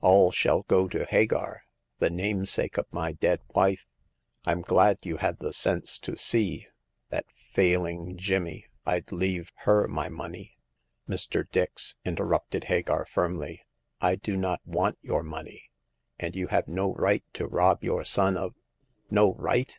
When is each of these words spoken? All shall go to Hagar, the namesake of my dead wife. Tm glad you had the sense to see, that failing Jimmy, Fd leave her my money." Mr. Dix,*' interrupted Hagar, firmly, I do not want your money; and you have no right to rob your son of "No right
All 0.00 0.32
shall 0.32 0.62
go 0.62 0.88
to 0.88 1.04
Hagar, 1.04 1.64
the 1.98 2.08
namesake 2.08 2.78
of 2.78 2.90
my 2.90 3.12
dead 3.12 3.40
wife. 3.54 3.84
Tm 4.46 4.62
glad 4.62 4.96
you 5.02 5.18
had 5.18 5.40
the 5.40 5.52
sense 5.52 5.98
to 5.98 6.16
see, 6.16 6.66
that 7.10 7.26
failing 7.52 8.16
Jimmy, 8.16 8.64
Fd 8.86 9.12
leave 9.12 9.52
her 9.56 9.86
my 9.86 10.08
money." 10.08 10.56
Mr. 11.06 11.44
Dix,*' 11.52 11.96
interrupted 12.02 12.64
Hagar, 12.64 13.04
firmly, 13.04 13.62
I 14.00 14.14
do 14.16 14.38
not 14.38 14.62
want 14.64 14.96
your 15.02 15.22
money; 15.22 15.64
and 16.18 16.34
you 16.34 16.46
have 16.46 16.66
no 16.66 16.94
right 16.94 17.22
to 17.34 17.46
rob 17.46 17.84
your 17.84 18.06
son 18.06 18.38
of 18.38 18.54
"No 19.10 19.34
right 19.34 19.78